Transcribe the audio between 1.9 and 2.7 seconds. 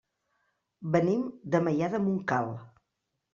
de Montcal.